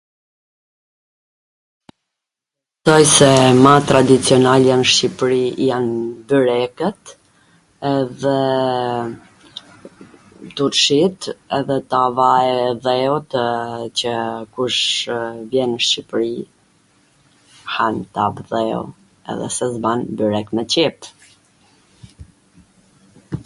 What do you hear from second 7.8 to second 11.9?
edhe... turshit edhe